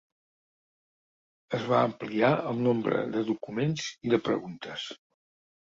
Es 1.57 1.67
va 1.73 1.83
ampliar 1.89 2.33
el 2.53 2.65
nombre 2.69 3.05
de 3.13 3.25
documents 3.29 3.87
i 4.11 4.17
de 4.17 4.23
preguntes. 4.33 4.91